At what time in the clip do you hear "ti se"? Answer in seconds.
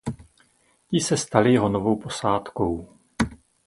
0.87-1.17